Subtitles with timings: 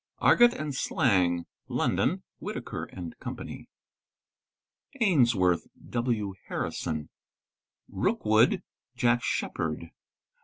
[0.19, 3.35] —Argot and Slang, London, Whittaker & Co.
[4.99, 6.33] Ainsworth (W.
[6.47, 7.09] Harrison)
[7.87, 9.91] —Rookwood.—Jack Sheppard.